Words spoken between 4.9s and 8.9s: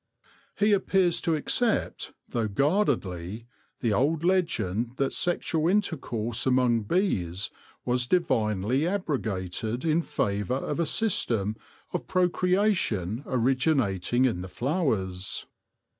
that sexual intercourse among bees was divinely